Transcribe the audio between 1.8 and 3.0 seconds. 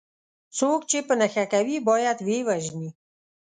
باید وه یې وژني.